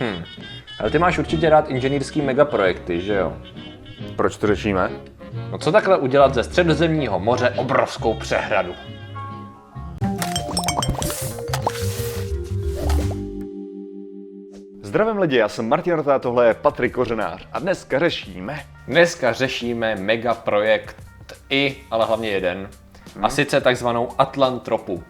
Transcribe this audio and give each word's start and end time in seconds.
Hm. 0.00 0.24
Ale 0.80 0.90
ty 0.90 0.98
máš 0.98 1.18
určitě 1.18 1.50
rád 1.50 1.70
inženýrský 1.70 2.22
megaprojekty, 2.22 3.00
že 3.00 3.14
jo? 3.14 3.36
Proč 4.16 4.36
to 4.36 4.46
řešíme? 4.46 4.90
No 5.50 5.58
co 5.58 5.72
takhle 5.72 5.98
udělat 5.98 6.34
ze 6.34 6.44
středozemního 6.44 7.20
moře 7.20 7.50
obrovskou 7.56 8.14
přehradu? 8.14 8.74
Zdravím 14.82 15.18
lidi, 15.18 15.36
já 15.36 15.48
jsem 15.48 15.68
Martin 15.68 15.94
Rota, 15.94 16.18
tohle 16.18 16.46
je 16.46 16.54
Patrik 16.54 16.92
Kořenář 16.92 17.48
a 17.52 17.58
dneska 17.58 17.98
řešíme... 17.98 18.60
Dneska 18.88 19.32
řešíme 19.32 19.96
megaprojekt 19.96 20.96
i, 21.50 21.76
ale 21.90 22.04
hlavně 22.04 22.28
jeden. 22.28 22.68
A 23.22 23.28
sice 23.28 23.60
takzvanou 23.60 24.08
Atlantropu. 24.18 25.02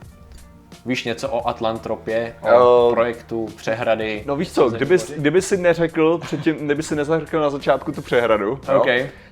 Víš 0.86 1.04
něco 1.04 1.28
o 1.28 1.48
Atlantropě, 1.48 2.34
o 2.42 2.88
Eh, 2.90 2.94
projektu 2.94 3.46
přehrady? 3.56 4.22
No 4.26 4.36
víš 4.36 4.52
co, 4.52 4.70
kdyby, 4.70 4.98
kdyby 5.16 5.42
si 5.42 5.56
neřekl 5.56 6.18
předtím, 6.18 6.54
kdyby 6.56 6.82
si 6.82 6.96
nezařekl 6.96 7.40
na 7.40 7.50
začátku 7.50 7.92
tu 7.92 8.02
přehradu, 8.02 8.60
jo, 8.68 8.80
OK. 8.80 8.86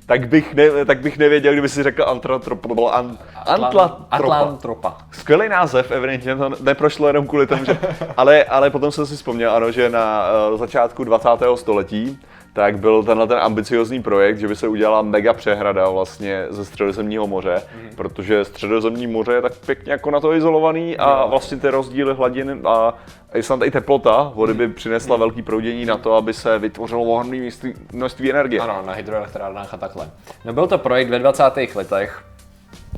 tak, 0.06 0.28
bych 0.28 0.54
ne, 0.54 0.84
tak 0.84 1.00
bych 1.00 1.18
nevěděl, 1.18 1.52
kdyby 1.52 1.68
si 1.68 1.82
řekl 1.82 2.20
bylo 2.66 2.95
an, 2.95 3.18
Antlatropa. 3.46 4.06
Atlantropa. 4.10 4.96
Skvělý 5.12 5.48
název, 5.48 5.90
evidentně 5.90 6.36
to 6.36 6.50
neprošlo 6.60 7.06
jenom 7.06 7.26
kvůli 7.26 7.46
tomu, 7.46 7.64
že, 7.64 7.78
ale, 8.16 8.45
ale 8.45 8.70
potom 8.70 8.92
jsem 8.92 9.06
si 9.06 9.16
vzpomněl, 9.16 9.50
ano, 9.50 9.70
že 9.70 9.90
na 9.90 10.26
uh, 10.50 10.59
začátku 10.59 11.04
20. 11.04 11.28
století 11.54 12.18
tak 12.54 12.78
byl 12.78 13.02
tenhle 13.02 13.26
ten 13.26 13.38
ambiciozní 13.38 14.02
projekt, 14.02 14.38
že 14.38 14.48
by 14.48 14.56
se 14.56 14.68
udělala 14.68 15.02
mega 15.02 15.32
přehrada 15.32 15.88
vlastně 15.88 16.46
ze 16.50 16.64
středozemního 16.64 17.26
moře, 17.26 17.62
mm. 17.82 17.90
protože 17.96 18.45
středozemní 18.45 19.06
moře 19.06 19.32
je 19.32 19.42
tak 19.42 19.52
pěkně 19.66 19.92
jako 19.92 20.10
na 20.10 20.20
to 20.20 20.34
izolovaný 20.34 20.96
a 20.96 21.26
vlastně 21.26 21.56
ty 21.56 21.68
rozdíly 21.68 22.14
hladin 22.14 22.60
a 22.64 22.95
i 23.34 23.42
snad 23.42 23.62
i 23.62 23.70
teplota 23.70 24.32
vody 24.34 24.54
by 24.54 24.68
přinesla 24.68 25.16
velký 25.16 25.42
proudění 25.42 25.84
na 25.86 25.96
to, 25.96 26.14
aby 26.14 26.32
se 26.32 26.59
vytvořilo 26.59 27.02
ohromné 27.02 27.36
množství, 27.36 27.74
množství 27.92 28.30
energie. 28.30 28.60
Ano, 28.60 28.82
na 28.86 28.92
hydroelektrárnách 28.92 29.74
a 29.74 29.76
takhle. 29.76 30.10
No 30.45 30.52
byl 30.52 30.66
to 30.66 30.79
projekt 30.79 31.09
ve 31.09 31.18
20. 31.18 31.42
letech. 31.74 32.24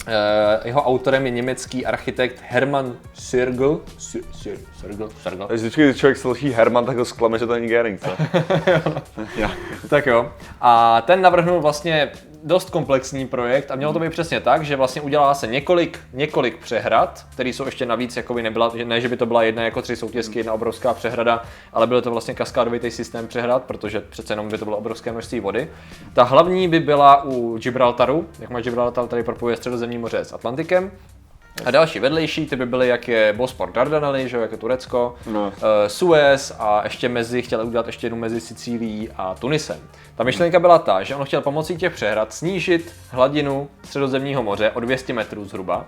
Eh, 0.06 0.61
jeho 0.64 0.83
autorem 0.83 1.25
je 1.25 1.30
německý 1.30 1.86
architekt 1.86 2.42
Hermann 2.48 2.97
Sirgl. 3.14 3.80
Sir, 3.98 4.22
Sir, 4.33 4.58
Sirgl, 4.80 5.08
Sirgl. 5.22 5.47
Když 5.47 5.61
vždycky 5.61 5.84
když 5.84 5.97
člověk 5.97 6.16
slyší 6.16 6.50
Herman, 6.50 6.86
tak 6.86 6.97
ho 6.97 7.05
zklame, 7.05 7.38
že 7.38 7.47
to 7.47 7.53
není 7.55 7.66
Gering, 7.66 8.00
co? 8.00 8.11
Tak 9.88 10.06
jo. 10.06 10.33
A 10.61 11.00
ten 11.00 11.20
navrhnul 11.22 11.61
vlastně 11.61 12.11
dost 12.47 12.70
komplexní 12.70 13.27
projekt 13.27 13.70
a 13.70 13.77
mělo 13.77 13.92
to 13.92 13.98
být 13.98 14.11
přesně 14.11 14.41
tak, 14.41 14.62
že 14.62 14.77
vlastně 14.77 15.02
udělá 15.02 15.34
se 15.34 15.47
několik, 15.47 16.00
několik 16.12 16.58
přehrad, 16.58 17.27
které 17.33 17.48
jsou 17.48 17.64
ještě 17.66 17.86
navíc, 17.86 18.16
jako 18.16 18.34
by 18.34 18.42
nebyla, 18.42 18.72
ne, 18.84 19.00
že 19.00 19.08
by 19.08 19.16
to 19.16 19.27
byla 19.27 19.42
jedna 19.42 19.62
jako 19.62 19.83
tři 19.83 19.97
soutězky, 19.97 20.38
jedna 20.38 20.53
obrovská 20.53 20.94
přehrada, 20.94 21.42
ale 21.72 21.86
byl 21.86 22.03
to 22.03 22.11
vlastně 22.11 22.34
kaskádovitý 22.34 22.91
systém 22.91 23.27
přehrad, 23.27 23.64
protože 23.64 24.00
přece 24.00 24.33
jenom 24.33 24.48
by 24.48 24.58
to 24.58 24.64
bylo 24.64 24.77
obrovské 24.77 25.12
množství 25.12 25.41
vody. 25.41 25.69
Ta 26.14 26.22
hlavní 26.22 26.69
by 26.69 26.80
byla 26.80 27.25
u 27.25 27.58
Gibraltaru, 27.58 28.27
jak 28.38 28.50
má 28.50 28.60
Gibraltar 28.60 29.06
tady 29.06 29.22
propojuje 29.22 29.56
středozemní 29.56 29.98
moře 29.98 30.19
s 30.19 30.33
Atlantikem, 30.33 30.91
a 31.65 31.71
další 31.71 32.01
vedlejší, 32.01 32.47
ty 32.47 32.57
by 32.57 32.67
byly, 32.67 32.89
jak 32.89 33.09
je 33.09 33.33
Bospor 33.37 33.73
Dardanely, 33.73 34.29
že 34.29 34.37
jo, 34.37 34.43
jak 34.43 34.53
je 34.53 34.59
Turecko, 34.59 35.15
No. 35.27 35.47
uh, 35.47 35.53
Suez 35.87 36.57
a 36.59 36.81
ještě 36.85 37.09
mezi, 37.09 37.43
chtěl 37.43 37.67
udělat 37.67 37.87
ještě 37.87 38.07
jednu 38.07 38.19
mezi 38.19 38.41
Sicílií 38.41 39.09
a 39.17 39.35
Tunisem. 39.35 39.79
Ta 40.17 40.25
myšlenka 40.25 40.61
byla 40.61 40.79
ta, 40.79 41.03
že 41.03 41.15
on 41.17 41.25
chtěl 41.25 41.41
pomocí 41.41 41.77
těch 41.77 41.93
přehrad 41.93 42.33
snížit 42.33 42.93
hladinu 43.11 43.69
středozemního 43.84 44.43
moře 44.43 44.71
o 44.75 44.81
200 44.81 45.12
metrů 45.12 45.45
zhruba, 45.45 45.84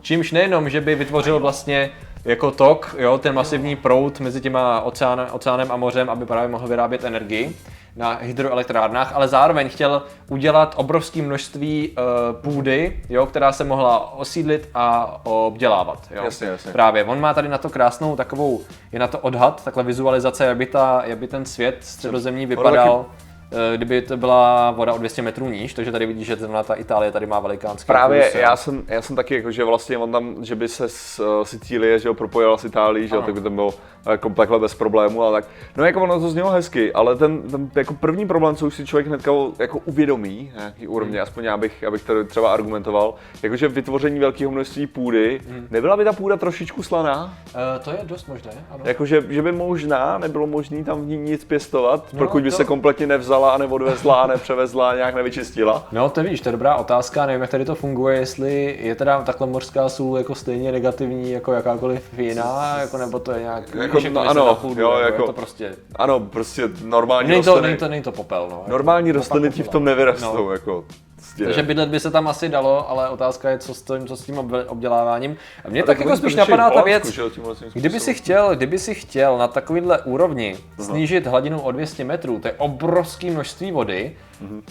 čímž 0.00 0.32
nejenom, 0.32 0.70
že 0.70 0.80
by 0.80 0.94
vytvořil 0.94 1.40
vlastně 1.40 1.90
jako 2.24 2.50
tok, 2.50 2.96
jo, 2.98 3.18
ten 3.18 3.34
masivní 3.34 3.76
proud 3.76 4.20
mezi 4.20 4.40
těma 4.40 4.80
oceán, 4.80 5.26
oceánem 5.32 5.72
a 5.72 5.76
mořem, 5.76 6.10
aby 6.10 6.26
právě 6.26 6.48
mohl 6.48 6.68
vyrábět 6.68 7.04
energii 7.04 7.56
na 7.98 8.18
hydroelektrárnách, 8.22 9.12
ale 9.14 9.28
zároveň 9.28 9.68
chtěl 9.68 10.02
udělat 10.28 10.74
obrovské 10.76 11.22
množství 11.22 11.88
uh, 11.88 12.42
půdy, 12.42 13.00
jo, 13.08 13.26
která 13.26 13.52
se 13.52 13.64
mohla 13.64 14.12
osídlit 14.12 14.68
a 14.74 15.16
obdělávat. 15.24 16.08
Jo. 16.10 16.24
Jasně, 16.24 16.46
jasně. 16.46 16.72
Právě, 16.72 17.04
on 17.04 17.20
má 17.20 17.34
tady 17.34 17.48
na 17.48 17.58
to 17.58 17.70
krásnou 17.70 18.16
takovou, 18.16 18.60
je 18.92 18.98
na 18.98 19.08
to 19.08 19.18
odhad, 19.18 19.64
takhle 19.64 19.82
vizualizace, 19.82 20.44
jak 20.44 20.56
by, 20.56 20.66
ta, 20.66 21.02
jak 21.04 21.18
by 21.18 21.26
ten 21.26 21.44
svět 21.44 21.76
středozemní 21.80 22.46
vypadal, 22.46 23.06
eh, 23.52 23.76
kdyby 23.76 24.02
to 24.02 24.16
byla 24.16 24.70
voda 24.70 24.92
o 24.92 24.98
200 24.98 25.22
metrů 25.22 25.48
níž, 25.48 25.74
takže 25.74 25.92
tady 25.92 26.06
vidíš, 26.06 26.26
že 26.26 26.36
zrovna 26.36 26.62
ta 26.62 26.74
Itálie 26.74 27.12
tady 27.12 27.26
má 27.26 27.40
velikánský 27.40 27.86
Právě 27.86 28.24
kus, 28.24 28.34
já 28.34 28.56
jsem, 28.56 28.82
já 28.88 29.02
jsem 29.02 29.16
taky 29.16 29.34
jako, 29.34 29.50
že 29.50 29.64
vlastně 29.64 29.98
on 29.98 30.12
tam, 30.12 30.44
že 30.44 30.54
by 30.54 30.68
se 30.68 30.88
z 30.88 31.20
uh, 31.20 31.44
Sicílie, 31.44 31.98
že 31.98 32.08
jo, 32.08 32.14
propojila 32.14 32.58
s 32.58 32.64
Itálií, 32.64 33.08
že 33.08 33.14
jo, 33.14 33.22
tak 33.22 33.34
by 33.34 33.40
to 33.40 33.50
bylo 33.50 33.74
jako 34.10 34.28
takhle 34.30 34.58
bez 34.58 34.74
problémů, 34.74 35.22
ale 35.22 35.42
tak, 35.42 35.50
no 35.76 35.84
jako 35.84 36.02
ono 36.02 36.20
to 36.20 36.30
znělo 36.30 36.50
hezky, 36.50 36.92
ale 36.92 37.16
ten, 37.16 37.42
ten 37.42 37.70
jako 37.74 37.94
první 37.94 38.26
problém, 38.26 38.56
co 38.56 38.66
už 38.66 38.74
si 38.74 38.86
člověk 38.86 39.06
hnedka 39.06 39.30
jako 39.58 39.78
uvědomí, 39.84 40.52
nějaký 40.56 40.88
úrovni, 40.88 41.20
aspoň 41.20 41.44
já 41.44 41.56
bych, 41.56 41.84
abych 41.84 42.02
tady 42.04 42.24
třeba 42.24 42.52
argumentoval, 42.52 43.14
jakože 43.42 43.68
vytvoření 43.68 44.18
velkého 44.20 44.50
množství 44.50 44.86
půdy, 44.86 45.40
nebyla 45.70 45.96
by 45.96 46.04
ta 46.04 46.12
půda 46.12 46.36
trošičku 46.36 46.82
slaná? 46.82 47.34
Eh, 47.54 47.78
to 47.78 47.90
je 47.90 47.98
dost 48.02 48.26
možné, 48.28 48.50
ano. 48.70 48.80
Jakože, 48.84 49.24
že 49.28 49.42
by 49.42 49.52
možná 49.52 50.18
nebylo 50.18 50.46
možné 50.46 50.84
tam 50.84 51.00
v 51.02 51.06
ní 51.06 51.16
nic 51.16 51.44
pěstovat, 51.44 52.04
No, 52.12 52.18
pokud 52.18 52.42
by 52.42 52.50
to- 52.50 52.56
se 52.56 52.64
kompletně 52.64 53.06
nevzala 53.06 53.50
a 53.50 53.58
neodvezla 53.58 54.22
a 54.22 54.26
nepřevezla 54.26 54.90
a 54.90 54.94
nějak 54.94 55.14
nevyčistila. 55.14 55.88
No 55.92 56.10
to 56.10 56.22
víš, 56.22 56.40
to 56.40 56.48
je 56.48 56.52
dobrá 56.52 56.76
otázka, 56.76 57.26
nevím 57.26 57.40
jak 57.42 57.50
tady 57.50 57.64
to 57.64 57.74
funguje, 57.74 58.18
jestli 58.18 58.78
je 58.82 58.94
teda 58.94 59.22
takhle 59.22 59.46
mořská 59.46 59.88
sůl 59.88 60.18
jako 60.18 60.34
stejně 60.34 60.72
negativní 60.72 61.30
jako 61.32 61.52
jakákoliv 61.52 62.18
jiná, 62.18 62.78
jako 62.80 62.98
nebo 62.98 63.18
to 63.18 63.32
je 63.32 63.40
nějak, 63.40 63.74
Jako, 63.74 63.97
víš, 63.98 64.04
jak 64.04 64.12
no 64.12 64.20
to 64.20 64.24
myslí 64.24 64.40
ano, 64.40 64.46
na 64.46 64.54
půdu, 64.54 64.80
jo, 64.82 64.92
jako- 64.98 65.22
je 65.22 65.26
to 65.26 65.32
prostě, 65.32 65.76
Ano, 65.96 66.20
prostě 66.20 66.68
normální 66.84 67.28
není 67.28 67.42
to, 67.42 67.50
rostliny. 67.50 67.68
není 67.68 67.78
to, 67.78 67.88
není 67.88 68.02
to 68.02 68.12
popel, 68.12 68.48
no. 68.50 68.64
Normální 68.68 69.08
Jako 69.08 69.18
rostliny 69.18 69.50
ti 69.50 69.62
v 69.62 69.68
tom 69.68 69.84
nevyrostou, 69.84 70.46
No. 70.46 70.52
jako. 70.52 70.84
prostě. 71.16 71.44
Takže 71.44 71.62
bydlet 71.62 71.88
by 71.88 72.00
se 72.00 72.10
tam 72.10 72.28
asi 72.28 72.48
dalo, 72.48 72.90
ale 72.90 73.08
otázka 73.08 73.50
je, 73.50 73.58
co 73.58 73.74
s 73.74 73.82
tím, 73.82 74.06
co 74.06 74.16
s 74.16 74.24
tím 74.24 74.38
obděláváním. 74.68 75.36
A 75.64 75.68
mě 75.68 75.82
A 75.82 75.86
tak 75.86 75.96
tak 75.98 76.06
jako 76.06 76.16
spíš 76.18 76.34
napadá 76.34 76.70
ta 76.70 76.82
věc, 76.82 77.06
že 77.10 77.22
tím 77.30 77.44
kdyby 77.74 78.00
si 78.00 78.14
chtěl, 78.14 78.56
kdyby 78.56 78.78
si 78.78 78.94
chtěl 78.94 79.38
na 79.38 79.48
takovýhle 79.48 79.98
úrovni 80.02 80.56
snížit 80.80 81.26
hladinu 81.26 81.60
o 81.60 81.72
200 81.72 82.04
metrů, 82.04 82.38
to 82.38 82.48
je 82.48 82.54
obrovské 82.58 83.30
množství 83.30 83.72
vody, 83.72 84.16
Mhm. 84.40 84.62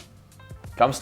kam 0.78 0.94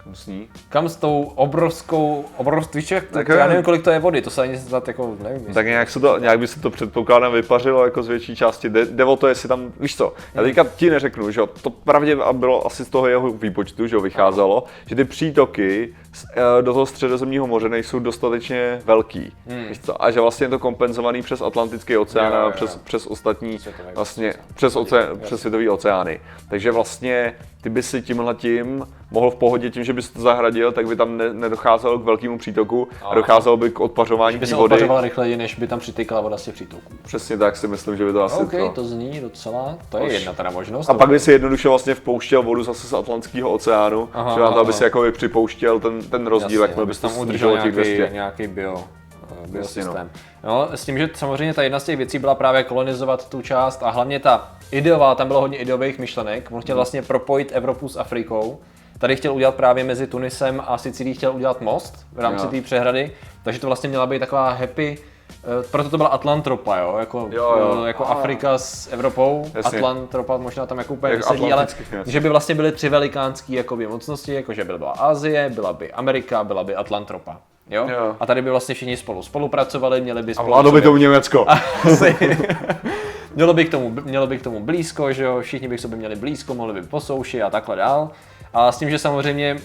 s 0.00 0.04
ní? 0.04 0.04
Kam 0.04 0.14
sní? 0.14 0.48
Kam 0.68 0.88
s 0.88 0.96
tou 0.96 1.32
obrovskou, 1.34 2.24
obrovskou, 2.36 2.78
jak, 2.90 3.04
tak 3.04 3.26
Tak 3.26 3.28
já 3.28 3.46
nevím, 3.46 3.62
kolik 3.62 3.82
to 3.82 3.90
je 3.90 3.98
vody, 3.98 4.22
to 4.22 4.30
se 4.30 4.42
ani 4.42 4.58
snad 4.58 4.88
jako, 4.88 5.16
nevím. 5.22 5.54
Tak 5.54 5.66
nějak, 5.66 5.90
se 5.90 6.00
to, 6.00 6.18
nějak 6.18 6.38
by 6.38 6.46
se 6.46 6.60
to 6.60 6.70
předpokládám 6.70 7.32
vypařilo 7.32 7.84
jako 7.84 8.02
z 8.02 8.08
větší 8.08 8.36
části. 8.36 8.68
Jde, 8.68 8.84
jde 8.86 9.04
o 9.04 9.16
to, 9.16 9.28
jestli 9.28 9.48
tam, 9.48 9.72
víš 9.80 9.96
co, 9.96 10.14
já 10.34 10.42
teďka 10.42 10.64
ti 10.76 10.90
neřeknu, 10.90 11.30
že 11.30 11.40
to 11.62 11.70
pravdě 11.70 12.16
bylo 12.32 12.66
asi 12.66 12.84
z 12.84 12.88
toho 12.88 13.08
jeho 13.08 13.30
výpočtu, 13.30 13.86
že 13.86 13.98
vycházelo, 13.98 14.64
že 14.86 14.96
ty 14.96 15.04
přítoky 15.04 15.94
eh, 16.32 16.62
do 16.62 16.72
toho 16.72 16.86
středozemního 16.86 17.46
moře 17.46 17.68
nejsou 17.68 17.98
dostatečně 17.98 18.82
velký, 18.84 19.32
víš 19.68 19.78
co, 19.78 20.04
a 20.04 20.10
že 20.10 20.20
vlastně 20.20 20.44
je 20.44 20.50
to 20.50 20.58
kompenzovaný 20.58 21.22
přes 21.22 21.42
Atlantický 21.42 21.96
oceán 21.96 22.34
a 22.34 22.50
přes, 22.50 22.76
přes 22.76 23.06
ostatní, 23.06 23.58
vlastně, 23.94 24.34
přes, 24.54 24.76
oce, 24.76 25.08
přes 25.22 25.40
světový 25.40 25.68
oceány. 25.68 26.20
Takže 26.48 26.70
vlastně 26.70 27.34
ty 27.60 27.70
by 27.70 27.82
si 27.82 28.02
tímhle 28.02 28.34
tím 28.34 28.86
mohl 29.10 29.30
v 29.30 29.34
pohodě 29.34 29.70
tím, 29.70 29.84
že 29.84 29.92
bys 29.92 30.10
to 30.10 30.20
zahradil, 30.20 30.72
tak 30.72 30.86
by 30.86 30.96
tam 30.96 31.16
ne, 31.16 31.34
nedocházelo 31.34 31.98
k 31.98 32.04
velkému 32.04 32.38
přítoku 32.38 32.88
a 33.10 33.14
docházelo 33.14 33.56
by 33.56 33.70
k 33.70 33.80
odpařování 33.80 34.38
by 34.38 34.46
se 34.46 34.54
vody. 34.56 34.74
odpařoval 34.74 35.00
rychleji, 35.00 35.36
než 35.36 35.54
by 35.54 35.66
tam 35.66 35.78
přitýkala 35.78 36.20
voda 36.20 36.36
z 36.36 36.42
těch 36.44 36.54
přítoků. 36.54 36.92
Přesně 37.02 37.36
tak 37.36 37.56
si 37.56 37.68
myslím, 37.68 37.96
že 37.96 38.04
by 38.04 38.12
to 38.12 38.22
asi 38.22 38.42
OK, 38.42 38.50
to. 38.50 38.68
to 38.74 38.84
zní 38.84 39.20
docela, 39.20 39.78
to 39.88 39.98
je 39.98 40.04
Už. 40.06 40.12
jedna 40.12 40.32
teda 40.32 40.50
možnost. 40.50 40.90
A 40.90 40.94
pak 40.94 41.08
by 41.08 41.20
si 41.20 41.32
jednoduše 41.32 41.68
vlastně 41.68 41.94
vpouštěl 41.94 42.42
vodu 42.42 42.62
zase 42.62 42.86
z 42.86 42.92
Atlantského 42.92 43.52
oceánu, 43.52 44.08
Aha, 44.12 44.34
že 44.34 44.40
na 44.40 44.50
to, 44.52 44.58
aby 44.60 44.70
aha. 44.70 44.78
si 44.78 44.84
jako 44.84 45.04
připouštěl 45.12 45.80
ten, 45.80 46.02
ten 46.02 46.26
rozdíl, 46.26 46.62
jakmile 46.62 46.86
bys 46.86 46.98
tam 46.98 47.18
udržel 47.18 47.50
těch 47.50 47.74
nějaký, 47.74 47.96
200. 47.96 48.10
nějaký 48.12 48.46
bio, 48.46 48.84
eh, 49.44 49.46
biosystém. 49.48 50.10
no. 50.44 50.50
No, 50.50 50.68
s 50.76 50.84
tím, 50.84 50.98
že 50.98 51.08
samozřejmě 51.14 51.54
ta 51.54 51.62
jedna 51.62 51.80
z 51.80 51.84
těch 51.84 51.96
věcí 51.96 52.18
byla 52.18 52.34
právě 52.34 52.64
kolonizovat 52.64 53.28
tu 53.28 53.42
část 53.42 53.82
a 53.82 53.90
hlavně 53.90 54.18
ta 54.20 54.48
ideová, 54.70 55.14
tam 55.14 55.28
bylo 55.28 55.40
hodně 55.40 55.58
ideových 55.58 55.98
myšlenek. 55.98 56.48
On 56.52 56.60
chtěl 56.60 56.76
vlastně 56.76 57.02
propojit 57.02 57.50
Evropu 57.52 57.88
s 57.88 57.96
Afrikou. 57.96 58.60
Tady 58.98 59.16
chtěl 59.16 59.34
udělat 59.34 59.54
právě 59.54 59.84
mezi 59.84 60.06
Tunisem 60.06 60.62
a 60.66 60.78
Sicílií 60.78 61.14
chtěl 61.14 61.32
udělat 61.32 61.60
most 61.60 62.06
v 62.12 62.18
rámci 62.20 62.46
té 62.46 62.60
přehrady, 62.60 63.12
takže 63.42 63.60
to 63.60 63.66
vlastně 63.66 63.88
měla 63.88 64.06
být 64.06 64.18
taková 64.18 64.50
happy, 64.50 64.98
eh, 65.30 65.68
proto 65.70 65.90
to 65.90 65.96
byla 65.96 66.08
Atlantropa, 66.08 66.76
jo, 66.78 66.96
jako, 66.98 67.28
Jo, 67.32 67.54
jo. 67.58 67.82
eh, 67.84 67.86
jako 67.86 68.06
Afrika 68.06 68.58
s 68.58 68.92
Evropou, 68.92 69.50
Jasně. 69.54 69.78
Atlantropa 69.78 70.36
možná 70.36 70.66
tam 70.66 70.78
jako 70.78 70.94
úplně 70.94 71.12
Jak 71.12 71.20
nesedí, 71.30 71.52
ale 71.52 71.62
jasně. 71.62 72.12
že 72.12 72.20
by 72.20 72.28
vlastně 72.28 72.54
byly 72.54 72.72
tři 72.72 72.88
velikánské 72.88 73.52
jakoby, 73.54 73.86
mocnosti, 73.86 74.34
jakože 74.34 74.64
by 74.64 74.78
byla 74.78 74.90
Asie, 74.90 75.50
byla 75.54 75.72
by 75.72 75.92
Amerika, 75.92 76.44
byla 76.44 76.64
by 76.64 76.74
Atlantropa. 76.76 77.36
Jo? 77.70 77.88
Jo. 77.88 78.16
A 78.20 78.26
tady 78.26 78.42
by 78.42 78.50
vlastně 78.50 78.74
všichni 78.74 78.96
spolu 78.96 79.22
spolupracovali, 79.22 80.00
měli 80.00 80.22
by 80.22 80.32
A 80.32 80.34
spolu 80.34 80.48
vládlo 80.48 80.72
by 80.72 80.82
to 80.82 80.96
Německo. 80.96 81.46
Asi. 81.84 82.16
mělo, 83.34 83.54
by 83.54 83.64
k 83.64 83.70
tomu, 83.70 83.96
mělo 84.04 84.26
by 84.26 84.38
k 84.38 84.42
tomu 84.42 84.60
blízko, 84.60 85.12
že 85.12 85.24
jo, 85.24 85.40
všichni 85.40 85.68
by 85.68 85.76
k 85.76 85.80
sobě 85.80 85.98
měli 85.98 86.16
blízko, 86.16 86.54
mohli 86.54 86.74
by 86.80 86.82
po 86.82 87.00
souši 87.00 87.42
a 87.42 87.50
takhle 87.50 87.76
dál. 87.76 88.10
A 88.54 88.72
s 88.72 88.78
tím, 88.78 88.90
že 88.90 88.98
samozřejmě 88.98 89.56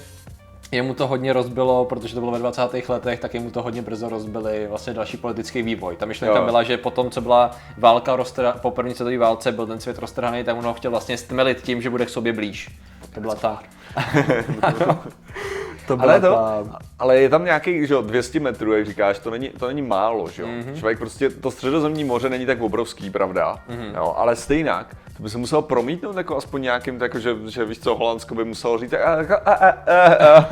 jemu 0.72 0.94
to 0.94 1.08
hodně 1.08 1.34
rozbilo, 1.34 1.86
protože 1.86 2.14
to 2.14 2.20
bylo 2.20 2.32
ve 2.32 2.40
20. 2.40 2.90
letech, 2.90 3.20
tak 3.20 3.34
jemu 3.34 3.52
to 3.52 3.62
hodně 3.62 3.82
brzo 3.82 4.10
rozbili 4.10 4.68
vlastně 4.70 4.94
další 4.94 5.18
politický 5.18 5.62
vývoj. 5.62 5.96
Ta 5.96 6.06
myšlenka 6.06 6.40
Jo. 6.40 6.46
byla, 6.46 6.64
že 6.64 6.78
potom, 6.78 7.10
co 7.10 7.22
byla 7.22 7.52
válka 7.78 8.16
roztra... 8.16 8.52
po 8.52 8.72
první 8.72 8.94
světové 8.94 9.18
válce, 9.18 9.52
byl 9.52 9.68
ten 9.68 9.80
svět 9.80 10.00
roztrhaný, 10.00 10.44
tak 10.44 10.58
on 10.58 10.66
ho 10.66 10.74
chtěl 10.74 10.92
vlastně 10.92 11.18
stmelit 11.18 11.62
tím, 11.62 11.82
že 11.82 11.90
bude 11.90 12.06
k 12.06 12.10
sobě 12.10 12.34
blíž. 12.34 12.70
To 13.14 13.22
byla 13.22 13.36
ta... 13.36 13.60
to 15.88 15.98
Ale, 16.02 16.22
to, 16.22 16.28
ta... 16.28 16.64
ale 17.00 17.18
je 17.18 17.30
tam 17.30 17.46
nějaký, 17.46 17.88
že 17.88 17.94
jo, 17.94 18.02
200 18.02 18.40
metrů, 18.40 18.74
jak 18.74 18.86
říkáš, 18.86 19.20
to 19.20 19.32
není, 19.32 19.50
to 19.50 19.68
není 19.68 19.82
málo, 19.82 20.30
že 20.30 20.42
jo. 20.42 20.48
Mhm. 20.48 20.60
Mm-hmm. 20.62 20.80
Člověk 20.80 20.98
prostě, 21.00 21.30
to 21.30 21.52
středozemní 21.52 22.04
moře 22.04 22.30
není 22.30 22.46
tak 22.46 22.62
obrovský, 22.62 23.10
pravda, 23.10 23.58
Mhm. 23.70 23.78
mm-hmm. 23.80 23.96
jo, 23.98 24.14
ale 24.18 24.36
stejnak, 24.36 24.96
to 25.18 25.24
by 25.24 25.30
se 25.30 25.38
musel 25.38 25.62
promítnout 25.62 26.18
jako 26.18 26.38
aspoň 26.38 26.62
nějakým, 26.62 27.02
jako, 27.02 27.20
že, 27.20 27.36
že 27.48 27.66
víš 27.66 27.80
co, 27.80 27.96
Holandsko 27.96 28.36
by 28.36 28.46
muselo 28.46 28.78
říct, 28.78 28.94
a, 28.94 28.98
a, 28.98 29.52
a, 29.54 29.70
a, 29.70 30.38
a. 30.38 30.48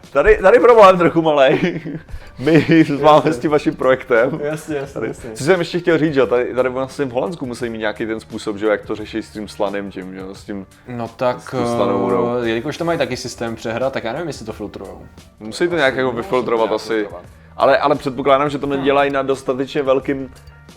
Tady, 0.12 0.38
tady 0.42 0.58
problém 0.60 0.98
trochu 0.98 1.22
malej, 1.22 1.80
my 2.38 2.84
máme 3.02 3.32
s 3.32 3.38
tím 3.38 3.50
vaším 3.50 3.74
projektem. 3.76 4.40
Jasně, 4.42 4.76
jasně, 4.76 4.94
Tady, 5.00 5.14
co 5.34 5.44
jsem 5.44 5.58
ještě 5.58 5.78
chtěl 5.78 5.98
říct, 5.98 6.14
že 6.14 6.26
tady, 6.26 6.54
tady 6.54 6.68
vlastně 6.68 7.04
v 7.04 7.10
Holandsku 7.10 7.46
musí 7.46 7.68
mít 7.68 7.78
nějaký 7.78 8.06
ten 8.06 8.20
způsob, 8.20 8.56
že 8.56 8.64
jo, 8.66 8.70
jak 8.72 8.86
to 8.86 8.94
řeší 8.94 9.22
s 9.22 9.30
tím 9.30 9.48
slaným 9.48 9.90
tím, 9.90 10.14
že 10.14 10.20
jo, 10.20 10.34
s 10.34 10.44
tím, 10.44 10.66
No 10.88 11.08
tak, 11.08 11.36
tu 11.50 11.66
slanou 11.66 11.98
vodou. 12.00 12.28
eh, 12.42 12.48
jelikož 12.48 12.76
to 12.78 12.84
mají 12.84 12.98
taky 12.98 13.16
systém 13.16 13.56
přehra, 13.56 13.90
tak 13.90 14.04
já 14.04 14.12
nevím, 14.12 14.28
jestli 14.28 14.46
to 14.46 14.49
filtrujou. 14.52 15.02
Musí 15.40 15.68
to 15.68 15.76
nějak 15.76 15.96
jako 15.96 16.12
vyfiltrovat 16.12 16.72
asi. 16.72 17.08
Ale, 17.56 17.78
ale 17.78 17.94
předpokládám, 17.94 18.50
že 18.50 18.58
to 18.58 18.66
nedělají 18.66 19.10
na 19.10 19.22
dostatečně 19.22 19.82
velkým 19.82 20.30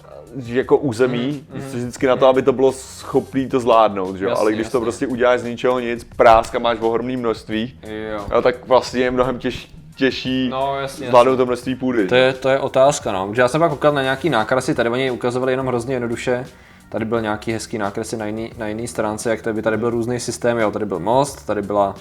eh, 0.06 0.54
jako 0.54 0.78
území, 0.78 1.46
mm, 1.54 1.60
vždycky 1.62 2.08
na 2.08 2.16
to, 2.16 2.28
aby 2.28 2.42
to 2.42 2.54
bylo 2.54 2.72
schopný 2.72 3.50
to 3.50 3.60
zvládnout, 3.60 4.16
že 4.16 4.26
jo? 4.26 4.30
Jasně, 4.30 4.42
Ale 4.42 4.52
když 4.54 4.68
to 4.70 4.78
jasně. 4.78 4.84
prostě 4.86 5.08
uděláš 5.08 5.40
z 5.40 5.44
ničeho 5.44 5.80
nic, 5.80 6.08
práska 6.16 6.60
máš 6.60 6.78
ohromné 6.82 7.18
množství, 7.18 7.80
Jo. 8.12 8.26
jo, 8.34 8.42
tak 8.42 8.68
vlastně 8.68 9.02
je 9.02 9.12
mnohem 9.12 9.40
těž, 9.40 9.72
těžší 9.96 10.50
No, 10.50 10.80
jasně, 10.80 11.08
zvládnout 11.08 11.36
to 11.38 11.46
množství 11.46 11.76
půdy. 11.76 12.08
To 12.08 12.16
je, 12.16 12.34
to 12.34 12.50
je 12.50 12.60
otázka, 12.60 13.12
no. 13.12 13.28
Protože 13.28 13.42
já 13.42 13.48
jsem 13.48 13.62
pak 13.62 13.72
koukal 13.72 13.94
na 13.94 14.02
nějaký 14.02 14.30
nákresy, 14.30 14.76
tady 14.76 14.90
oni 14.90 15.12
ukazovali 15.12 15.54
jenom 15.54 15.68
hrozně 15.68 15.96
jednoduše. 15.96 16.46
Tady 16.90 17.06
byl 17.06 17.22
nějaký 17.22 17.52
hezký 17.52 17.78
nákresy 17.78 18.18
na 18.18 18.26
jiný, 18.26 18.52
na 18.58 18.68
jiný 18.68 18.88
stránce, 18.88 19.30
jak 19.30 19.42
tady, 19.42 19.62
tady 19.62 19.78
byl 19.78 19.90
různý 19.90 20.20
systém, 20.20 20.58
jo, 20.58 20.72
tady 20.72 20.86
byl 20.86 21.00
most, 21.00 21.46
tady 21.46 21.62
byla, 21.62 21.96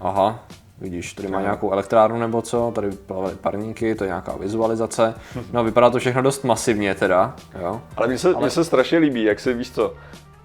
aha, 0.00 0.44
vidíš, 0.80 1.12
tady 1.12 1.28
má 1.28 1.40
nějakou 1.40 1.72
elektrárnu 1.72 2.18
nebo 2.18 2.42
co, 2.42 2.72
tady 2.74 2.90
plavaly 2.90 3.34
parníky, 3.40 3.94
to 3.94 4.04
je 4.04 4.08
nějaká 4.08 4.36
vizualizace. 4.40 5.14
No, 5.52 5.64
vypadá 5.64 5.90
to 5.90 5.98
všechno 5.98 6.22
dost 6.22 6.44
masivně 6.44 6.94
teda, 6.94 7.36
jo. 7.60 7.80
Ale 7.96 8.06
mně 8.06 8.18
se, 8.18 8.28
ale... 8.28 8.40
mně 8.40 8.50
se 8.50 8.64
strašně 8.64 8.98
líbí, 8.98 9.24
jak 9.24 9.40
se 9.40 9.52
víš 9.52 9.70
co, 9.70 9.94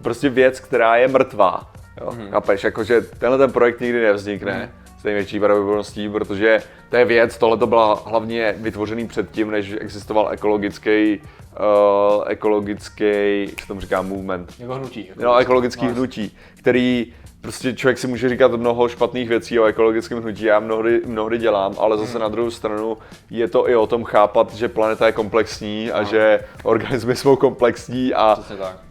prostě 0.01 0.29
věc, 0.29 0.59
která 0.59 0.95
je 0.95 1.07
mrtvá. 1.07 1.71
Jo? 2.01 2.11
Mhm. 2.11 2.21
Mm. 2.25 2.31
Chápeš, 2.31 2.63
jakože 2.63 3.01
tenhle 3.01 3.37
ten 3.37 3.51
projekt 3.51 3.81
nikdy 3.81 4.01
nevznikne. 4.03 4.71
Mm. 4.75 4.83
S 4.99 5.03
největší 5.03 5.39
pravděpodobností, 5.39 6.09
protože 6.09 6.61
to 6.89 6.95
je 6.95 7.05
věc, 7.05 7.37
tohle 7.37 7.57
to 7.57 7.67
byla 7.67 8.03
hlavně 8.05 8.55
vytvořený 8.57 9.07
předtím, 9.07 9.51
než 9.51 9.75
existoval 9.79 10.29
ekologický, 10.31 11.19
uh, 11.19 12.23
ekologický, 12.27 13.45
jak 13.49 13.59
se 13.61 13.67
tomu 13.67 13.81
říká, 13.81 14.01
movement. 14.01 14.53
Jako 14.59 14.73
hnutí. 14.73 15.07
Jako 15.07 15.23
No, 15.23 15.37
ekologický 15.37 15.87
hnutí, 15.87 16.37
který 16.55 17.13
prostě 17.43 17.73
člověk 17.73 17.97
si 17.97 18.07
může 18.07 18.29
říkat 18.29 18.51
mnoho 18.51 18.89
špatných 18.89 19.29
věcí 19.29 19.59
o 19.59 19.65
ekologickém 19.65 20.21
hnutí, 20.21 20.43
já 20.43 20.59
mnohdy, 20.59 21.01
mnohdy 21.05 21.37
dělám, 21.37 21.75
ale 21.77 21.97
zase 21.97 22.19
na 22.19 22.27
druhou 22.27 22.51
stranu 22.51 22.97
je 23.29 23.47
to 23.47 23.69
i 23.69 23.75
o 23.75 23.87
tom 23.87 24.03
chápat, 24.03 24.53
že 24.53 24.67
planeta 24.67 25.05
je 25.05 25.11
komplexní 25.11 25.91
a 25.91 26.03
že 26.03 26.39
organismy 26.63 27.15
jsou 27.15 27.35
komplexní 27.35 28.13
a, 28.13 28.37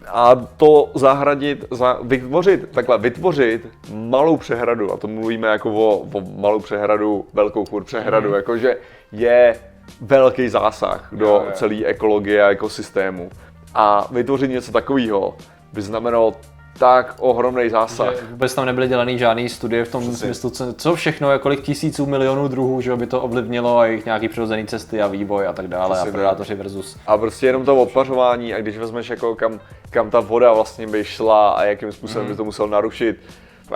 a 0.08 0.34
to 0.56 0.90
zahradit, 0.94 1.64
za, 1.70 1.98
vytvořit, 2.02 2.68
takhle 2.70 2.98
vytvořit 2.98 3.68
malou 3.92 4.36
přehradu, 4.36 4.92
a 4.92 4.96
to 4.96 5.08
mluvíme 5.08 5.48
jako 5.48 5.72
o, 5.72 6.08
o 6.12 6.20
malou 6.40 6.60
přehradu, 6.60 7.26
velkou 7.32 7.64
furt 7.64 7.84
přehradu, 7.84 8.28
mm. 8.28 8.34
jakože 8.34 8.76
je 9.12 9.60
velký 10.00 10.48
zásah 10.48 11.08
do 11.12 11.26
Jo, 11.26 11.42
jo. 11.46 11.52
celé 11.52 11.84
ekologie 11.84 12.44
a 12.44 12.50
ekosystému. 12.50 13.30
A 13.74 14.08
vytvořit 14.10 14.50
něco 14.50 14.72
takového 14.72 15.36
by 15.72 15.82
znamenalo 15.82 16.34
tak 16.78 17.14
ohromný 17.18 17.70
zásah. 17.70 18.16
Že 18.16 18.26
vůbec 18.30 18.54
tam 18.54 18.66
nebyly 18.66 18.88
dělaný 18.88 19.18
žádný 19.18 19.48
studie 19.48 19.84
v 19.84 19.90
tom 19.90 20.02
Přesně. 20.02 20.26
smyslu, 20.26 20.50
co, 20.50 20.72
co 20.72 20.94
všechno, 20.94 21.30
jako 21.30 21.42
kolik 21.42 21.60
tisíců 21.60 22.06
milionů 22.06 22.48
druhů, 22.48 22.80
že 22.80 22.96
by 22.96 23.06
to 23.06 23.22
ovlivnilo 23.22 23.78
a 23.78 23.86
jejich 23.86 24.04
nějaký 24.04 24.28
přirozený 24.28 24.66
cesty 24.66 25.02
a 25.02 25.06
vývoj 25.06 25.46
a 25.46 25.52
tak 25.52 25.68
dále 25.68 25.94
Přesně 25.94 26.10
a 26.10 26.12
predátoři 26.12 26.54
versus. 26.54 26.96
A 27.06 27.18
prostě 27.18 27.46
jenom 27.46 27.64
to 27.64 27.76
opařování 27.76 28.54
a 28.54 28.60
když 28.60 28.78
vezmeš 28.78 29.10
jako 29.10 29.34
kam, 29.34 29.60
kam 29.90 30.10
ta 30.10 30.20
voda 30.20 30.52
vlastně 30.52 30.86
by 30.86 31.04
šla 31.04 31.50
a 31.50 31.64
jakým 31.64 31.92
způsobem 31.92 32.28
by 32.28 32.36
to 32.36 32.44
musel 32.44 32.68
narušit, 32.68 33.16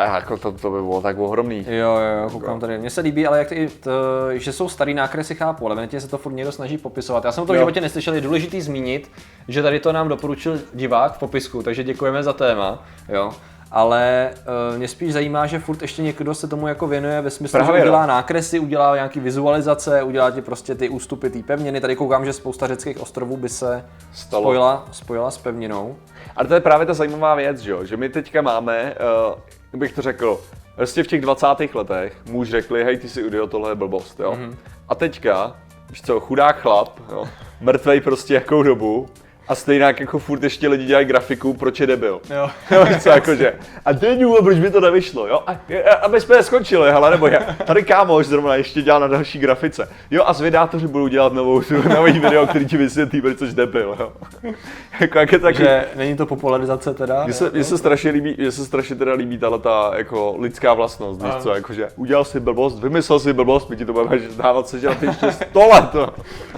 jako 0.04 0.36
to, 0.36 0.52
to 0.52 0.70
by 0.70 0.82
bylo 0.82 1.00
tak 1.02 1.18
ohromný. 1.18 1.66
Jo, 1.68 1.96
jo, 1.96 2.22
jo, 2.22 2.30
koukám 2.30 2.60
tady. 2.60 2.78
Mně 2.78 2.90
se 2.90 3.00
líbí, 3.00 3.26
ale 3.26 3.38
jak 3.38 3.48
ty, 3.48 3.68
to, 3.80 3.90
že 4.32 4.52
jsou 4.52 4.68
starý 4.68 4.94
nákresy, 4.94 5.34
chápu, 5.34 5.66
ale 5.66 5.76
netě 5.76 6.00
se 6.00 6.08
to 6.08 6.18
furt 6.18 6.32
někdo 6.32 6.52
snaží 6.52 6.78
popisovat. 6.78 7.24
Já 7.24 7.32
jsem 7.32 7.46
to 7.46 7.52
v 7.52 7.56
životě 7.56 7.80
neslyšel, 7.80 8.14
je 8.14 8.20
důležitý 8.20 8.60
zmínit, 8.60 9.10
že 9.48 9.62
tady 9.62 9.80
to 9.80 9.92
nám 9.92 10.08
doporučil 10.08 10.58
divák 10.74 11.12
v 11.12 11.18
popisku, 11.18 11.62
takže 11.62 11.84
děkujeme 11.84 12.22
za 12.22 12.32
téma, 12.32 12.84
jo. 13.08 13.32
Ale 13.70 14.30
uh, 14.70 14.78
mě 14.78 14.88
spíš 14.88 15.12
zajímá, 15.12 15.46
že 15.46 15.58
furt 15.58 15.82
ještě 15.82 16.02
někdo 16.02 16.34
se 16.34 16.48
tomu 16.48 16.68
jako 16.68 16.86
věnuje 16.86 17.20
ve 17.20 17.30
smyslu, 17.30 17.58
Právě, 17.58 17.80
že 17.80 17.84
udělá 17.84 18.00
no. 18.00 18.06
nákresy, 18.06 18.58
udělá 18.58 18.94
nějaký 18.94 19.20
vizualizace, 19.20 20.02
udělá 20.02 20.30
ti 20.30 20.42
prostě 20.42 20.74
ty 20.74 20.88
ústupy 20.88 21.28
té 21.30 21.42
pevniny. 21.42 21.80
Tady 21.80 21.96
koukám, 21.96 22.24
že 22.24 22.32
spousta 22.32 22.66
řeckých 22.66 23.00
ostrovů 23.00 23.36
by 23.36 23.48
se 23.48 23.84
Stalo. 24.12 24.42
spojila, 24.42 24.84
spojila 24.92 25.30
s 25.30 25.38
pevninou. 25.38 25.96
Ale 26.36 26.48
to 26.48 26.54
je 26.54 26.60
právě 26.60 26.86
ta 26.86 26.94
zajímavá 26.94 27.34
věc, 27.34 27.58
že, 27.58 27.70
jo? 27.70 27.84
že 27.84 27.96
my 27.96 28.08
teďka 28.08 28.42
máme, 28.42 28.94
uh, 29.28 29.34
bych 29.74 29.92
to 29.92 30.02
řekl, 30.02 30.40
prostě 30.76 31.02
v 31.02 31.06
těch 31.06 31.20
20. 31.20 31.46
letech 31.74 32.16
muž 32.30 32.48
řekli, 32.48 32.84
hej, 32.84 32.98
ty 32.98 33.08
si 33.08 33.20
idiot, 33.20 33.50
tohle 33.50 33.70
je 33.70 33.74
blbost, 33.74 34.20
jo. 34.20 34.32
Mm-hmm. 34.32 34.56
A 34.88 34.94
teďka, 34.94 35.56
víš 35.90 36.02
co, 36.02 36.20
chudák 36.20 36.60
chlap, 36.60 37.00
jo, 37.12 37.28
mrtvej 37.60 38.00
prostě 38.00 38.34
jakou 38.34 38.62
dobu, 38.62 39.08
a 39.48 39.54
stejně 39.54 39.84
jako 39.84 40.18
furt 40.18 40.42
ještě 40.42 40.68
lidi 40.68 40.84
dělají 40.84 41.06
grafiku, 41.06 41.54
proč 41.54 41.80
je 41.80 41.86
debil. 41.86 42.20
Jo. 42.34 42.50
Co, 43.00 43.08
jakože. 43.08 43.52
A 43.84 43.92
teď 43.92 44.20
důvod, 44.20 44.44
proč 44.44 44.58
by 44.58 44.70
to 44.70 44.80
nevyšlo, 44.80 45.26
jo? 45.26 45.42
A, 45.46 45.52
a, 45.52 45.94
aby 46.02 46.20
jsme 46.20 46.42
skončili, 46.42 46.90
hele, 46.90 47.10
nebo 47.10 47.26
já, 47.26 47.40
tady 47.64 47.82
kámoš 47.82 48.26
zrovna 48.26 48.54
ještě 48.54 48.82
dělá 48.82 48.98
na 48.98 49.06
další 49.06 49.38
grafice. 49.38 49.88
Jo, 50.10 50.22
a 50.26 50.32
zvědátoři 50.32 50.86
budou 50.86 51.08
dělat 51.08 51.32
novou, 51.32 51.62
nový 51.94 52.18
video, 52.18 52.46
který 52.46 52.66
ti 52.66 52.76
vysvětlí, 52.76 53.20
proč 53.20 53.38
jsi 53.38 53.54
debil, 53.54 53.96
jo. 54.00 54.12
jako, 55.00 55.18
jak 55.18 55.32
je 55.32 55.38
taky, 55.38 55.56
Takže 55.56 55.84
není 55.96 56.16
to 56.16 56.26
popularizace 56.26 56.94
teda? 56.94 57.24
mně 57.24 57.32
se, 57.32 57.50
mně 57.50 57.64
se 57.64 57.78
strašně 57.78 58.10
líbí, 58.10 58.34
mně 58.38 58.52
se 58.52 58.64
strašně 58.64 58.96
teda 58.96 59.12
líbí 59.12 59.38
tahle 59.38 59.58
ta 59.58 59.92
jako 59.96 60.36
lidská 60.38 60.74
vlastnost, 60.74 61.22
víš 61.22 61.34
co, 61.38 61.54
jakože 61.54 61.88
udělal 61.96 62.24
si 62.24 62.40
blbost, 62.40 62.78
vymyslel 62.78 63.18
si 63.18 63.32
blbost, 63.32 63.70
my 63.70 63.76
ti 63.76 63.84
to 63.84 63.92
budeme 63.92 64.18
dávat 64.36 64.68
sežrat 64.68 65.02
ještě 65.02 65.32
100 65.32 65.60
let, 65.68 65.94
no. 65.94 66.08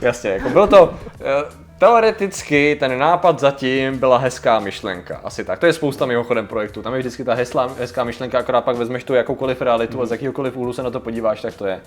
Jasně, 0.00 0.30
jako 0.30 0.48
bylo 0.48 0.66
to, 0.66 0.94
eh, 1.20 1.67
teoreticky 1.78 2.76
ten 2.80 2.98
nápad 2.98 3.40
zatím 3.40 3.98
byla 3.98 4.18
hezká 4.18 4.60
myšlenka, 4.60 5.20
asi 5.24 5.44
tak. 5.44 5.58
To 5.58 5.66
je 5.66 5.72
spousta 5.72 6.06
mimochodem 6.06 6.46
projektů, 6.46 6.82
tam 6.82 6.92
je 6.92 6.98
vždycky 6.98 7.24
ta 7.24 7.34
hezlá, 7.34 7.70
hezká 7.78 8.04
myšlenka, 8.04 8.38
akorát 8.38 8.64
pak 8.64 8.76
vezmeš 8.76 9.04
tu 9.04 9.14
jakoukoliv 9.14 9.62
realitu 9.62 10.02
a 10.02 10.06
z 10.06 10.10
jakýhokoliv 10.10 10.56
úhlu 10.56 10.72
se 10.72 10.82
na 10.82 10.90
to 10.90 11.00
podíváš, 11.00 11.42
tak 11.42 11.54
to 11.54 11.66
je, 11.66 11.80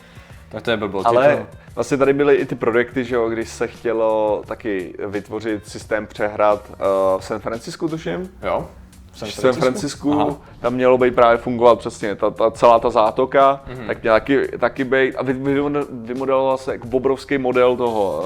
tak 0.49 0.63
to 0.63 0.71
je 0.71 0.77
blbost. 0.77 1.05
Ale 1.05 1.37
to, 1.37 1.57
vlastně 1.75 1.97
tady 1.97 2.13
byly 2.13 2.35
i 2.35 2.45
ty 2.45 2.55
projekty, 2.55 3.03
že 3.03 3.15
jo, 3.15 3.29
když 3.29 3.49
se 3.49 3.67
chtělo 3.67 4.43
taky 4.47 4.93
vytvořit 5.07 5.67
systém 5.67 6.07
přehrad 6.07 6.69
uh, 6.69 6.75
v 7.21 7.25
San 7.25 7.39
Francisku, 7.39 7.89
tuším. 7.89 8.31
jo, 8.43 8.67
v 9.11 9.21
V 9.21 9.31
San 9.33 9.53
Francisku, 9.53 10.13
Aha. 10.13 10.35
tam 10.61 10.73
mělo 10.73 10.97
být 10.97 11.15
právě 11.15 11.37
fungovat 11.37 11.79
přesně 11.79 12.15
ta, 12.15 12.29
ta 12.29 12.51
celá 12.51 12.79
ta 12.79 12.89
zátoka, 12.89 13.61
Mhm. 13.67 13.75
mm-hmm. 13.77 13.87
tak 13.87 14.01
měla 14.01 14.19
taky, 14.19 14.47
taky 14.57 14.83
být 14.83 15.15
a 15.15 15.23
vy- 15.23 15.33
vy- 15.33 15.61
vymodeloval 15.91 16.57
se 16.57 16.71
jako 16.71 16.87
obrovský 16.91 17.37
model 17.37 17.77
toho 17.77 18.23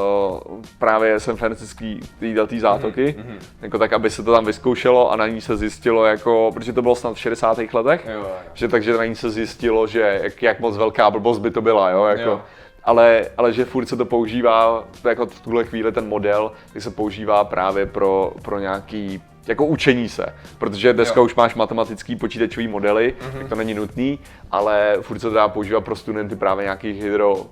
uh, 0.52 0.62
právě 0.80 1.20
San 1.20 1.36
Franciský 1.36 2.00
této 2.20 2.56
zátoky, 2.60 3.16
Mhm, 3.18 3.28
mm-hmm. 3.28 3.40
jako 3.62 3.78
tak, 3.78 3.94
aby 3.94 4.10
se 4.10 4.24
to 4.24 4.32
tam 4.32 4.46
vyzkoušelo 4.46 5.12
a 5.12 5.16
na 5.16 5.28
ní 5.28 5.42
se 5.42 5.58
zjistilo 5.58 6.06
jako, 6.06 6.52
protože 6.54 6.74
to 6.74 6.82
bylo 6.82 6.96
snad 6.96 7.14
v 7.14 7.20
60. 7.20 7.74
letech, 7.74 8.06
Jo, 8.06 8.20
jo, 8.20 8.28
že 8.54 8.68
takže 8.68 8.94
na 8.98 9.06
ní 9.06 9.16
se 9.16 9.30
zjistilo, 9.30 9.88
že 9.88 10.20
jak, 10.24 10.42
jak 10.44 10.60
moc 10.60 10.78
velká 10.78 11.12
blbost 11.12 11.40
by 11.40 11.52
to 11.52 11.62
byla, 11.62 11.90
jo, 11.90 12.04
jako. 12.06 12.22
Jo. 12.30 12.42
Ale, 12.84 13.26
ale 13.38 13.54
že 13.54 13.66
furt 13.66 13.86
se 13.86 13.98
to 13.98 14.06
používá, 14.06 14.84
to 15.02 15.10
jako 15.10 15.26
v 15.26 15.40
tuhle 15.40 15.64
chvíli 15.64 15.92
ten 15.92 16.08
model, 16.08 16.52
který 16.70 16.82
se 16.84 16.92
používá 16.92 17.44
právě 17.44 17.86
pro, 17.86 18.32
pro 18.42 18.60
nějaký 18.60 19.22
jako 19.48 19.66
učení 19.66 20.10
se, 20.10 20.26
protože 20.58 20.94
dneska 20.94 21.20
Jo. 21.20 21.26
už 21.26 21.36
máš 21.36 21.56
matematický 21.56 22.16
počítačový 22.16 22.68
modely, 22.68 23.14
Mhm. 23.22 23.30
mm-hmm. 23.32 23.40
tak 23.40 23.50
to 23.50 23.56
není 23.56 23.74
nutný, 23.74 24.20
ale 24.52 24.98
furt 25.02 25.20
se 25.20 25.28
to 25.30 25.34
dá 25.36 25.48
používat 25.48 25.82
pro 25.82 25.96
studenty 25.96 26.36
právě 26.36 26.64
nějakých 26.64 27.04
hydro, 27.04 27.46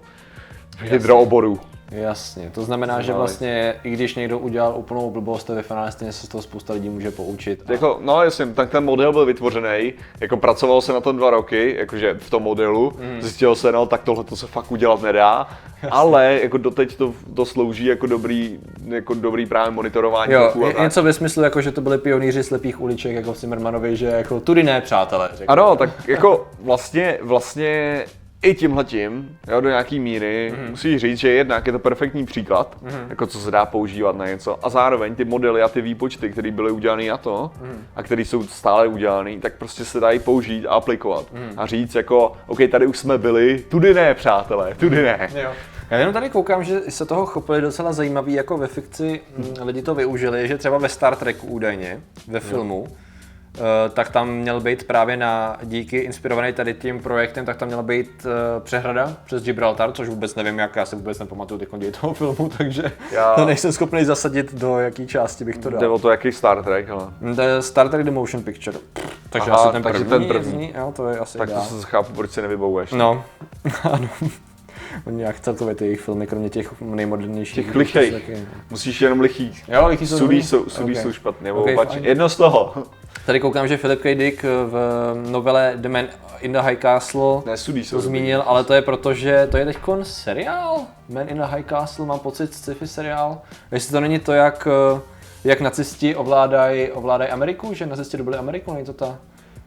hydrooborů. 0.79 1.59
Jasně, 1.93 2.49
to 2.53 2.63
znamená, 2.63 3.01
že 3.01 3.13
vlastně 3.13 3.75
i 3.83 3.89
když 3.89 4.15
někdo 4.15 4.39
udělal 4.39 4.73
úplnou 4.77 5.11
blbost, 5.11 5.43
tak 5.43 5.55
ve 5.55 5.61
finále 5.61 5.91
stejně 5.91 6.11
se 6.13 6.25
z 6.25 6.29
toho 6.29 6.41
spousta 6.41 6.73
lidí 6.73 6.89
může 6.89 7.11
poučit. 7.11 7.63
A- 7.67 7.71
Jako, 7.71 7.99
no 8.01 8.23
jasně, 8.23 8.45
tak 8.45 8.69
ten 8.69 8.83
model 8.83 9.11
byl 9.11 9.25
vytvořený, 9.25 9.93
jako 10.21 10.37
pracovalo 10.37 10.81
se 10.81 10.93
na 10.93 11.01
tom 11.01 11.17
dva 11.17 11.29
roky, 11.29 11.75
jakože 11.77 12.13
v 12.19 12.29
tom 12.29 12.43
modelu, 12.43 12.93
mm. 12.99 13.21
zjistilo 13.21 13.55
se, 13.55 13.71
no 13.71 13.85
tak 13.85 14.03
tohle 14.03 14.23
to 14.23 14.35
se 14.35 14.47
fakt 14.47 14.71
udělat 14.71 15.01
nedá, 15.01 15.47
ale 15.91 16.39
jako 16.43 16.57
doteď 16.57 16.95
to, 16.95 17.13
to 17.35 17.45
slouží 17.45 17.85
jako 17.85 18.07
dobrý, 18.07 18.59
jako 18.87 19.13
dobrý 19.13 19.45
právě 19.45 19.71
monitorování 19.71 20.33
Jo, 20.33 20.51
je- 20.67 20.83
něco 20.83 21.03
ve 21.03 21.13
smyslu, 21.13 21.43
jako, 21.43 21.61
že 21.61 21.71
to 21.71 21.81
byli 21.81 21.97
pionýři 21.97 22.43
slepých 22.43 22.81
uliček, 22.81 23.15
jako 23.15 23.33
v 23.33 23.37
Zimmermanovi, 23.37 23.95
že 23.95 24.05
jako 24.05 24.39
tudy 24.39 24.63
ne, 24.63 24.81
přátelé. 24.81 25.29
Řekl. 25.33 25.51
Ano, 25.51 25.75
tak 25.75 25.89
jako 26.07 26.47
vlastně, 26.63 27.17
vlastně 27.21 28.05
i 28.43 28.53
tímhletím, 28.53 29.37
jo, 29.47 29.61
do 29.61 29.69
nějaký 29.69 29.99
míry, 29.99 30.53
mm-hmm. 30.55 30.69
musíš 30.69 31.01
říct, 31.01 31.17
že 31.17 31.29
jednak 31.29 31.67
je 31.67 31.73
to 31.73 31.79
perfektní 31.79 32.25
příklad, 32.25 32.77
mm-hmm. 32.83 33.09
jako 33.09 33.27
co 33.27 33.39
se 33.39 33.51
dá 33.51 33.65
používat 33.65 34.15
na 34.15 34.25
něco, 34.25 34.65
a 34.65 34.69
zároveň 34.69 35.15
ty 35.15 35.25
modely 35.25 35.61
a 35.61 35.69
ty 35.69 35.81
výpočty, 35.81 36.29
které 36.29 36.51
byly 36.51 36.71
udělané 36.71 37.07
na 37.07 37.17
to, 37.17 37.51
mm-hmm. 37.63 37.77
a 37.95 38.03
které 38.03 38.21
jsou 38.21 38.43
stále 38.43 38.87
udělané, 38.87 39.39
tak 39.39 39.53
prostě 39.53 39.85
se 39.85 39.99
dají 39.99 40.19
použít 40.19 40.65
a 40.67 40.69
aplikovat. 40.69 41.25
Mm-hmm. 41.33 41.53
A 41.57 41.65
říct 41.65 41.95
jako, 41.95 42.33
OK, 42.47 42.59
tady 42.71 42.87
už 42.87 42.97
jsme 42.97 43.17
byli, 43.17 43.59
tudy 43.69 43.93
ne, 43.93 44.13
přátelé, 44.13 44.75
tudy 44.75 45.03
ne. 45.03 45.29
Jo. 45.35 45.51
Já 45.89 45.97
jenom 45.99 46.13
tady 46.13 46.29
koukám, 46.29 46.63
že 46.63 46.81
se 46.89 47.05
toho 47.05 47.25
chopili 47.25 47.61
docela 47.61 47.93
zajímavý, 47.93 48.33
jako 48.33 48.57
ve 48.57 48.67
fikci 48.67 49.21
mm, 49.37 49.67
lidi 49.67 49.81
to 49.81 49.95
využili, 49.95 50.47
že 50.47 50.57
třeba 50.57 50.77
ve 50.77 50.89
Star 50.89 51.15
Treku 51.15 51.47
údajně, 51.47 52.01
ve 52.27 52.39
filmu, 52.39 52.87
tak 53.93 54.09
tam 54.09 54.29
měl 54.29 54.61
být 54.61 54.83
právě 54.87 55.17
na, 55.17 55.57
díky 55.63 55.97
inspirovaný 55.97 56.53
tady 56.53 56.73
tím 56.73 56.99
projektem, 56.99 57.45
tak 57.45 57.57
tam 57.57 57.67
měla 57.67 57.83
být 57.83 58.25
eh, 58.25 58.59
přehrada 58.59 59.13
přes 59.25 59.43
Gibraltar, 59.43 59.91
což 59.91 60.09
vůbec 60.09 60.35
nevím, 60.35 60.59
jak 60.59 60.75
já 60.75 60.85
si 60.85 60.95
vůbec 60.95 61.19
nepamatuju 61.19 61.59
teď 61.59 61.69
ději 61.77 61.91
toho 61.91 62.13
filmu, 62.33 62.49
takže 62.57 62.83
Já- 63.11 63.33
to 63.33 63.45
nejsem 63.45 63.71
schopný 63.71 64.05
zasadit, 64.05 64.53
do 64.53 64.79
jaký 64.79 65.07
části 65.07 65.45
bych 65.45 65.57
to 65.57 65.69
Jde 65.69 65.77
dal. 65.77 65.93
o 65.93 65.99
to, 65.99 66.09
jaký 66.11 66.31
Star 66.31 66.63
Trek, 66.63 66.89
ale. 66.89 67.07
To 67.35 67.41
je 67.41 67.61
Star 67.61 67.89
Trek 67.89 68.05
The 68.05 68.11
Motion 68.11 68.43
Picture. 68.43 68.77
Takže 69.29 69.51
Aha, 69.51 69.61
asi 69.63 69.71
ten 69.71 69.83
takže 69.83 70.03
první, 70.05 70.27
ten 70.27 70.27
první. 70.37 70.51
Jediný, 70.61 70.73
jo, 70.79 70.93
to 70.95 71.07
je 71.07 71.19
asi 71.19 71.37
Tak 71.37 71.49
to 71.49 71.53
ideál. 71.55 71.65
se 71.67 71.87
chápu, 71.87 72.13
proč 72.13 72.31
si 72.31 72.41
nevybavuješ. 72.41 72.91
No, 72.91 73.23
ano. 73.91 74.09
Oni 75.07 75.17
nějak 75.17 75.39
celkově 75.39 75.75
ty 75.75 75.85
jejich 75.85 76.01
filmy, 76.01 76.27
kromě 76.27 76.49
těch 76.49 76.81
nejmodernějších. 76.81 77.65
Těch 77.65 77.75
lichých. 77.75 78.13
taky- 78.13 78.37
Musíš 78.69 79.01
jenom 79.01 79.19
lichý. 79.19 79.61
Jo, 79.67 79.87
lichý 79.87 80.07
jsou 80.07 80.17
Sudí 80.17 80.43
jsou, 80.43 80.69
sudí 80.69 80.91
Ok. 80.91 80.97
jsou 81.01 81.11
špatně, 81.11 81.53
Ok, 81.53 81.67
okay, 81.77 81.99
jedno 82.01 82.29
z 82.29 82.35
toho. 82.37 82.73
Tady 83.25 83.39
koukám, 83.39 83.67
že 83.67 83.77
Philip 83.77 84.01
K. 84.01 84.15
Dick 84.15 84.43
v 84.43 84.75
novele 85.31 85.73
The 85.75 85.89
Man 85.89 86.05
in 86.39 86.51
the 86.53 86.59
High 86.59 86.77
Castle 86.81 87.41
Ne, 87.45 87.57
sudí 87.57 87.83
to 87.83 88.01
zmínil, 88.01 88.43
ale 88.45 88.63
to 88.63 88.73
je 88.73 88.81
proto, 88.81 89.13
že 89.13 89.47
to 89.51 89.57
je 89.57 89.65
teď 89.65 89.77
seriál. 90.03 90.81
Man 91.09 91.29
in 91.29 91.37
the 91.37 91.43
High 91.43 91.63
Castle, 91.69 92.05
mám 92.05 92.19
pocit, 92.19 92.53
sci-fi 92.53 92.87
seriál. 92.87 93.41
Jestli 93.71 93.91
to 93.91 93.99
není 93.99 94.19
to, 94.19 94.33
jak, 94.33 94.67
eh, 94.97 95.01
jak 95.43 95.61
nacisti 95.61 96.15
ovládají 96.15 96.91
ovládaj 96.91 97.31
Ameriku, 97.31 97.73
že 97.73 97.85
nacisti 97.85 98.17
dobili 98.17 98.37
Ameriku, 98.37 98.73
není 98.73 98.85
to 98.85 98.93
ta? 98.93 99.17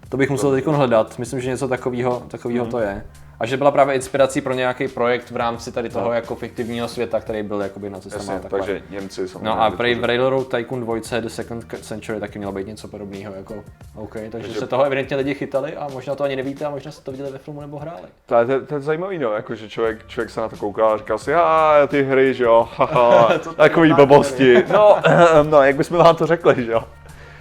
To 0.08 0.16
bych 0.16 0.30
musel 0.30 0.50
teď 0.50 0.66
hledat, 0.66 1.18
myslím, 1.18 1.40
že 1.40 1.48
něco 1.50 1.68
takového 1.68 2.22
takovýho 2.28 2.64
Mhm. 2.64 2.70
to 2.70 2.78
je. 2.78 3.04
A 3.40 3.46
že 3.46 3.56
byla 3.56 3.70
právě 3.70 3.94
inspirací 3.94 4.40
pro 4.40 4.54
nějaký 4.54 4.88
projekt 4.88 5.30
v 5.30 5.36
rámci 5.36 5.72
tady 5.72 5.88
toho 5.88 6.12
jako 6.12 6.34
fiktivního 6.34 6.88
světa, 6.88 7.20
který 7.20 7.42
byl 7.42 7.60
jakoby 7.60 7.90
nacistama. 7.90 8.22
a 8.22 8.26
No. 8.26 8.32
Jasně, 8.34 8.48
takže 8.50 8.82
Němci 8.90 9.28
samozřejmě. 9.28 9.44
No 9.48 9.62
a 9.62 9.70
prej 9.70 9.94
v. 9.94 10.04
Railroad 10.04 10.48
Tycoon 10.48 10.80
2 10.80 10.96
The 11.20 11.28
Second 11.28 11.64
Century 11.80 12.20
taky 12.20 12.38
mělo 12.38 12.52
být 12.52 12.66
něco 12.66 12.88
podobného. 12.88 13.34
Jako, 13.34 13.64
OK, 13.94 14.12
takže, 14.12 14.30
Takže- 14.30 14.58
se 14.60 14.66
toho 14.66 14.84
evidentně 14.84 15.16
lidi 15.16 15.34
chytali 15.34 15.76
a 15.76 15.88
možná 15.92 16.14
to 16.14 16.24
ani 16.24 16.36
nevíte 16.36 16.64
a 16.64 16.70
možná 16.70 16.90
jste 16.92 17.04
to 17.04 17.10
viděli 17.10 17.30
ve 17.30 17.38
filmu 17.38 17.60
nebo 17.60 17.78
hráli. 17.78 18.02
To 18.26 18.34
je, 18.38 18.44
to, 18.46 18.52
je- 18.52 18.60
to 18.60 18.74
je 18.74 18.80
zajímavý, 18.80 19.18
no, 19.18 19.32
jako, 19.32 19.54
že 19.54 19.68
člověk, 19.68 20.06
člověk 20.06 20.30
se 20.30 20.40
na 20.40 20.48
to 20.48 20.56
kouká 20.56 20.88
a 20.88 20.96
říká 20.96 21.18
si, 21.18 21.34
a 21.34 21.74
ty 21.88 22.02
hry, 22.02 22.34
že 22.34 22.44
jo, 22.44 22.68
takový 23.56 23.92
blbosti. 23.92 24.64
No, 24.72 24.96
no, 25.50 25.62
jak 25.62 25.76
bychom 25.76 25.98
vám 25.98 26.16
to 26.16 26.26
řekli, 26.26 26.64
že 26.64 26.72
jo. 26.72 26.84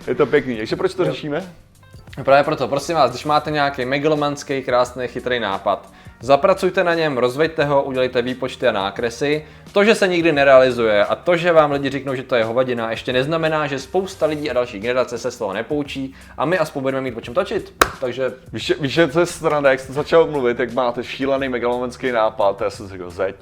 Je 0.08 0.16
to 0.16 0.26
pěkný. 0.26 0.58
Takže 0.58 0.76
proč 0.76 0.94
to 0.94 1.06
řešíme? 1.06 1.44
Právě 2.24 2.44
proto, 2.44 2.68
prosím 2.68 2.96
vás, 2.96 3.12
když 3.12 3.26
máte 3.26 3.52
nějaký 3.52 3.86
megalomanský, 3.86 4.62
krásný, 4.62 5.08
chytrý 5.08 5.40
nápad, 5.40 5.90
zapracujte 6.22 6.84
na 6.84 6.94
něm, 6.94 7.18
rozveďte 7.18 7.66
ho, 7.66 7.84
udělejte 7.84 8.22
výpočty 8.22 8.68
a 8.68 8.72
nákresy. 8.72 9.46
To, 9.72 9.84
že 9.84 9.96
se 9.96 10.08
nikdy 10.08 10.32
nerealizuje 10.32 11.06
a 11.06 11.16
to, 11.16 11.38
že 11.38 11.52
vám 11.52 11.72
lidi 11.72 11.90
řeknou, 11.90 12.16
že 12.16 12.24
to 12.24 12.36
je 12.36 12.44
hovadina, 12.44 12.92
ještě 12.92 13.14
neznamená, 13.14 13.68
že 13.68 13.80
spousta 13.80 14.26
lidí 14.26 14.50
a 14.50 14.54
další 14.54 14.80
generace 14.80 15.18
se 15.18 15.32
z 15.32 15.38
toho 15.38 15.54
nepoučí 15.54 16.14
a 16.38 16.46
my 16.46 16.58
aspoň 16.58 16.82
budeme 16.82 17.02
mít 17.02 17.18
o 17.18 17.22
čem 17.22 17.34
točit. 17.34 17.74
Takže 18.00 18.34
Víš, 18.54 18.74
víš, 18.80 18.94
že 18.94 19.08
to 19.08 19.20
je 19.20 19.26
strana, 19.26 19.70
jak 19.70 19.80
jste 19.80 19.94
začal 19.94 20.28
mluvit, 20.28 20.60
jak 20.60 20.74
máte 20.74 21.04
šílený 21.04 21.50
megalomanský 21.50 22.12
nápad, 22.12 22.62
já 22.62 22.70
jsem 22.70 22.88
řekl, 22.88 23.10
zeď. 23.10 23.36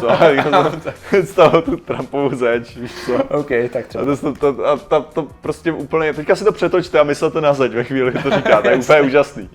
Co? 0.00 0.08
Z 1.22 1.34
toho 1.34 1.62
tu 1.62 1.76
Trumpovu 1.76 2.36
zeď, 2.36 2.76
víš 2.76 2.92
co? 3.06 3.24
OK, 3.24 3.50
tak 3.72 3.86
třeba. 3.86 4.04
A 4.04 4.06
to, 4.06 4.16
to, 4.16 4.52
to, 4.52 4.66
a 4.66 4.76
ta, 4.76 5.00
to 5.00 5.22
prostě 5.40 5.72
úplně, 5.72 6.12
teďka 6.12 6.36
si 6.36 6.44
to 6.44 6.52
přetočte 6.52 7.00
a 7.00 7.04
myslete 7.04 7.40
na 7.40 7.54
zeď 7.54 7.72
ve 7.72 7.84
chvíli, 7.84 8.10
kdy 8.10 8.22
to 8.22 8.30
říkáte, 8.30 8.62
to 8.62 8.68
je 8.68 8.76
úplně 8.80 9.00
úžasný. 9.00 9.50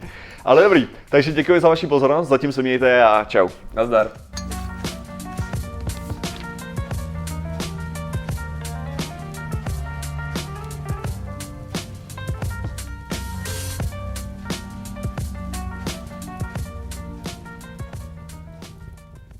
Ale 0.45 0.63
dobrý, 0.63 0.87
takže 1.09 1.31
děkuji 1.31 1.61
za 1.61 1.69
vaši 1.69 1.87
pozornost, 1.87 2.27
zatím 2.27 2.51
se 2.51 2.61
mějte 2.61 3.03
a 3.03 3.23
čau. 3.23 3.47
Nazdar. 3.73 4.07